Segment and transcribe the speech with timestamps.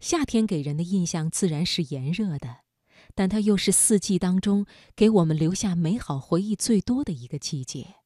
[0.00, 2.58] 夏天给人的印象自然是炎热的，
[3.14, 7.96] 但它又是四季当中给我们留下美好回忆最多的一个季节。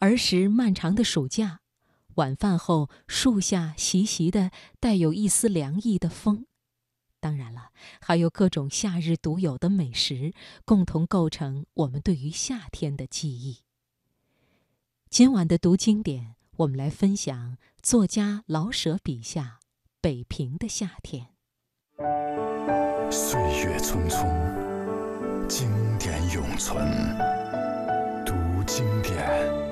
[0.00, 1.60] 儿时漫长的暑假，
[2.14, 4.50] 晚饭后树下习习的
[4.80, 6.46] 带有一丝凉意的风，
[7.20, 7.70] 当然了，
[8.00, 10.32] 还有各种夏日独有的美食，
[10.64, 13.58] 共同构成我们对于夏天的记忆。
[15.08, 19.57] 今晚的读经典，我们来分享作家老舍笔下
[20.00, 21.26] 北平的夏天。
[23.10, 24.28] 岁月匆匆，
[25.48, 25.68] 经
[25.98, 26.86] 典永存。
[28.24, 28.32] 读
[28.64, 29.67] 经典。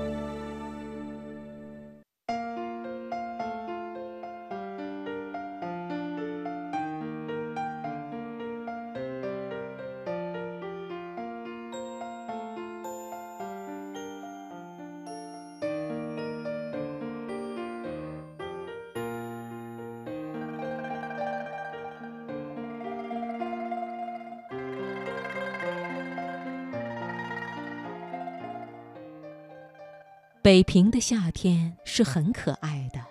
[30.47, 33.05] 北平的夏天是很可爱的，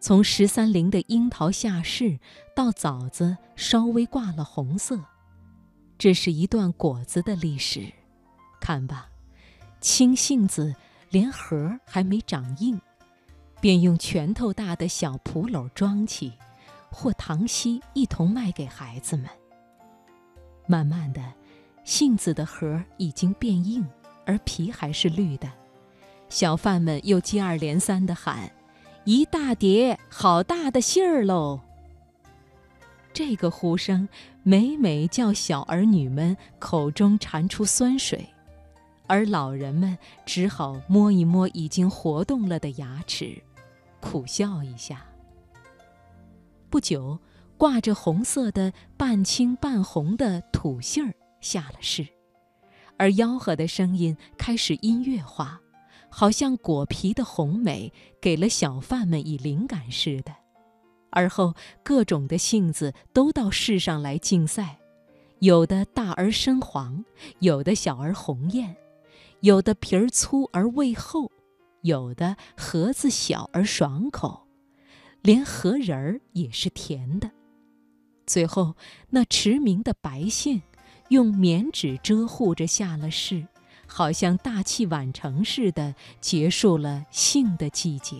[0.00, 2.18] 从十三陵的樱桃下市
[2.52, 4.98] 到枣子稍微挂了红色，
[5.96, 7.92] 这是一段果子的历史。
[8.60, 9.08] 看吧，
[9.80, 10.74] 青杏子
[11.10, 12.80] 连核还没长硬，
[13.60, 16.32] 便用拳头大的小蒲篓装起，
[16.90, 19.30] 或糖稀一同卖给孩子们。
[20.66, 21.22] 慢慢的，
[21.84, 23.86] 杏子的核已经变硬，
[24.26, 25.48] 而皮还是绿的。
[26.32, 28.50] 小贩们又接二连三地喊
[29.04, 31.60] ：“一大叠，好大的杏儿喽！”
[33.12, 34.08] 这个呼声
[34.42, 38.26] 每每叫小儿女们口中馋出酸水，
[39.06, 43.36] 而老人们只好摸一摸已经活动了的牙齿，
[44.00, 45.04] 苦笑一下。
[46.70, 47.18] 不久，
[47.58, 52.08] 挂着红色的半青半红的土杏儿下了市，
[52.96, 55.60] 而吆喝的声音开始音乐化。
[56.14, 57.90] 好像果皮的红美
[58.20, 60.32] 给了小贩们以灵感似的，
[61.10, 64.78] 而后各种的杏子都到市上来竞赛，
[65.38, 67.02] 有的大而深黄，
[67.38, 68.76] 有的小而红艳，
[69.40, 71.32] 有的皮儿粗而味厚，
[71.80, 74.46] 有的核子小而爽口，
[75.22, 77.30] 连核仁儿也是甜的。
[78.26, 78.76] 最后，
[79.08, 80.60] 那驰名的白杏，
[81.08, 83.46] 用棉纸遮护着下了市。
[83.92, 88.16] 好像大器晚成似的，结束了杏的季节。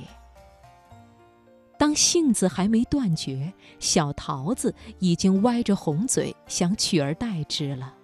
[1.79, 3.51] 当杏子还没断绝，
[3.81, 7.95] 小桃子已经歪着红嘴想取而代之了。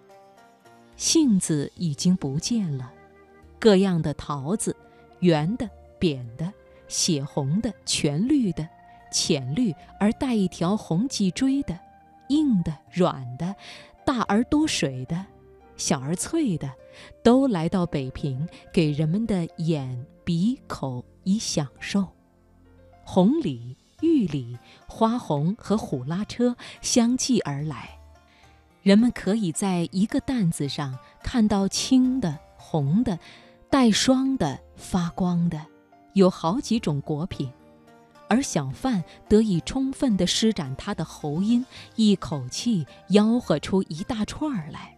[0.96, 2.90] 杏子已经不见了，
[3.58, 4.74] 各样的桃子，
[5.20, 5.68] 圆的、
[5.98, 6.50] 扁的、
[6.88, 8.66] 血红的、全绿的、
[9.12, 11.78] 浅绿而带一条红脊椎的、
[12.30, 13.54] 硬的、软的、
[14.06, 15.24] 大而多水的。
[15.78, 16.70] 小而脆的，
[17.22, 22.06] 都来到北平，给人们的眼、鼻、口以享受。
[23.02, 27.98] 红李、玉李、花红和虎拉车相继而来，
[28.82, 33.18] 人们可以在一个担子上看到青的、红的、
[33.70, 35.64] 带霜的、发光的，
[36.12, 37.50] 有好几种果品，
[38.28, 41.64] 而小贩得以充分地施展他的喉音，
[41.94, 44.97] 一口气吆喝出一大串儿来。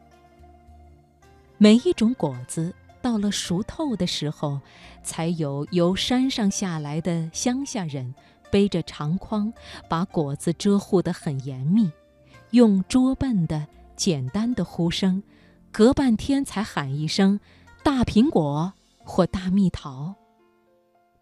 [1.62, 4.58] 每一种果子到了熟透的时候，
[5.02, 8.14] 才有由山上下来的乡下人
[8.50, 9.52] 背着长筐，
[9.86, 11.92] 把果子遮护得很严密，
[12.52, 15.22] 用拙笨的、简单的呼声，
[15.70, 17.38] 隔半天才喊一声
[17.84, 18.72] “大苹果”
[19.04, 20.14] 或“大蜜桃”。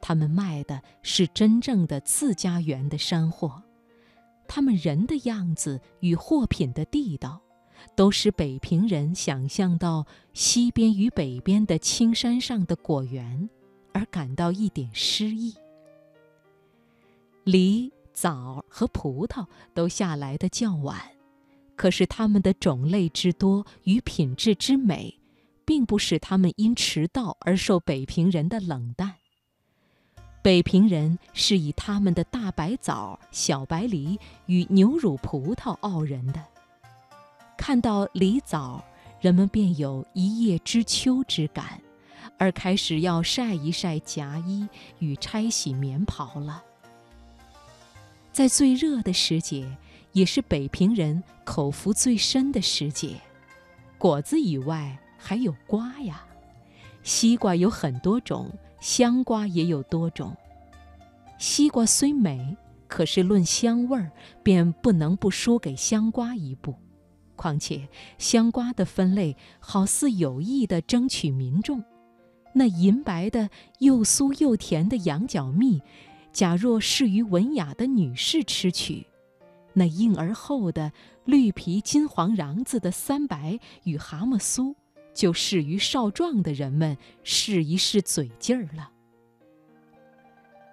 [0.01, 3.65] 他们卖的是真正的自家园的山货，
[4.47, 7.41] 他们人的样子与货品的地道。
[7.95, 13.49] 都使北平人想象到西边与北边的青山上的果园，
[13.93, 15.55] 而感到一点诗意。
[17.45, 21.01] 梨、枣和葡萄都下来的较晚，
[21.77, 25.19] 可是它们的种类之多与品质之美，
[25.65, 29.15] 并不使它们因迟到而受北平人的冷淡。
[30.41, 36.43] 北平人是以他们的大白枣、小白梨与牛乳葡萄傲人的。
[37.59, 38.83] 看到梨枣，
[39.21, 41.83] 人们便有一叶知秋之感，
[42.39, 44.67] 而开始要晒一晒夹衣
[45.01, 46.63] 与拆洗棉袍了。
[48.33, 49.77] 在最热的时节，
[50.13, 53.21] 也是北平人口福最深的时节，
[53.99, 56.25] 果子以外还有瓜呀。
[57.03, 58.51] 西瓜有很多种，
[58.81, 60.35] 香瓜也有多种。
[61.39, 62.57] 西瓜虽美，
[62.87, 64.13] 可是论香味儿，
[64.43, 66.75] 便不能不输给香瓜一步。
[67.39, 67.89] 况且
[68.19, 71.83] 香瓜的分类，好似有意的争取民众。
[72.53, 73.49] 那银白的
[73.79, 75.81] 又酥又甜的羊角蜜，
[76.33, 79.07] 假若适于文雅的女士吃取；
[79.75, 80.93] 那硬而厚的
[81.25, 84.75] 绿皮金黄瓤子的三白与蛤蟆酥，
[85.15, 88.91] 就适于少壮的人们试一试嘴劲儿了。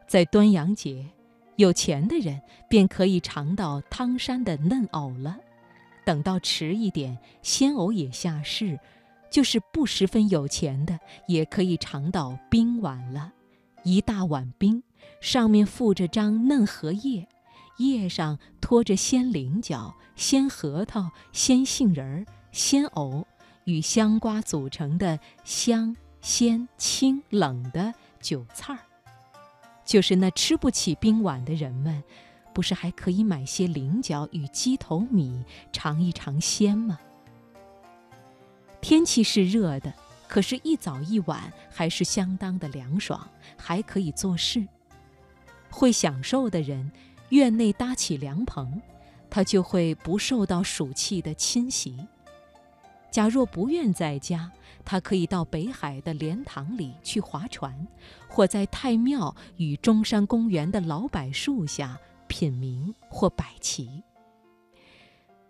[0.08, 1.12] 在端阳节，
[1.58, 5.38] 有钱的人便可以尝到汤山的嫩藕了；
[6.06, 8.80] 等到迟一点，鲜藕也下市。
[9.31, 10.98] 就是不十分有钱的，
[11.28, 13.34] 也可以尝到冰碗了。
[13.84, 14.81] 一大碗冰，
[15.19, 17.28] 上面附着张嫩荷叶，
[17.78, 23.28] 叶上托着鲜菱角、鲜核桃、鲜杏仁儿、鲜藕
[23.66, 28.80] 与香瓜组成的香、鲜、清、冷的酒菜儿。
[29.84, 32.01] 就是那吃不起冰碗的人们，
[32.56, 35.44] 不是还可以买些菱角与鸡头米
[35.74, 36.98] 尝一尝鲜吗？
[38.80, 39.94] 天气是热的，
[40.30, 44.66] 可是，一早一晚还是相当的凉爽，还可以做事。
[45.69, 46.90] 会享受的人，
[47.28, 48.81] 院内搭起凉棚，
[49.30, 52.08] 他就会不受到暑气的侵袭。
[53.12, 54.50] 假若不愿在家，
[54.86, 57.86] 他可以到北海的莲塘里去划船，
[58.30, 64.04] 或在太庙与中山公园的老柏树下品茗或摆棋。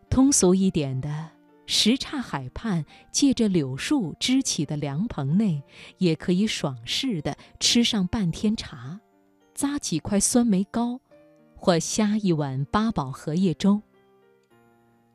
[0.10, 1.31] 通俗一点的。
[1.68, 5.63] 什刹海畔，借着柳树支起的凉棚内，
[5.98, 9.00] 也可以爽适的吃上半天茶，
[9.56, 11.01] 咂几块酸梅糕，
[11.56, 13.81] 或呷一碗八宝荷叶粥。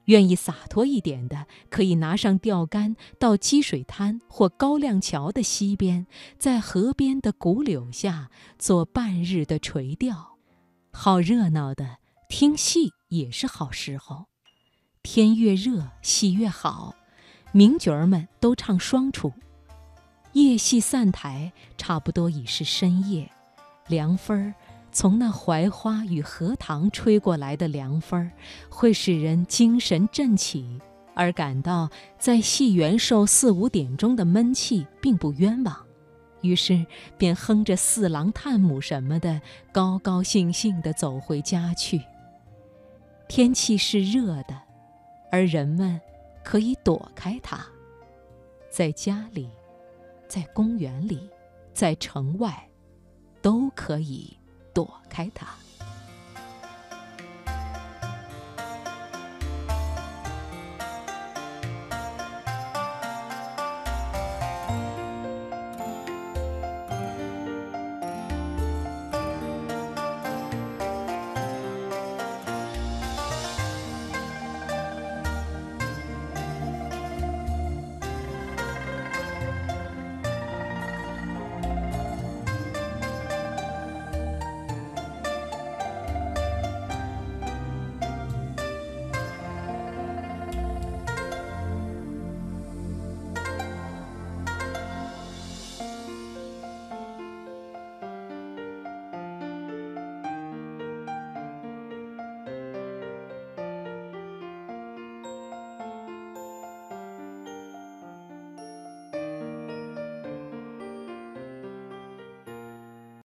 [0.06, 8.28] 愿意洒脱一点的，可以拿上钓竿，到积水滩或高亮桥的西边，在河边的古柳下
[8.58, 10.29] 做半日的垂钓。
[10.92, 11.98] 好热闹的，
[12.28, 14.26] 听戏也是好时候。
[15.02, 16.94] 天越热，戏越好，
[17.52, 19.32] 名角儿们都唱双出。
[20.32, 23.30] 夜戏散台，差不多已是深夜。
[23.88, 24.54] 凉风儿
[24.92, 28.30] 从那槐花与荷塘吹过来的凉风儿，
[28.68, 30.80] 会使人精神振起，
[31.14, 31.88] 而感到
[32.18, 35.86] 在戏园受四五点钟的闷气并不冤枉。
[36.42, 36.86] 于是
[37.18, 39.40] 便哼着四郎探母什么的，
[39.72, 42.02] 高高兴兴地走回家去。
[43.28, 44.60] 天气是热的。
[45.32, 46.00] 而人们
[46.42, 47.64] 可以躲开它，
[48.68, 49.48] 在家里，
[50.26, 51.30] 在公园里，
[51.72, 52.68] 在城外，
[53.40, 54.36] 都可以
[54.74, 55.46] 躲开它。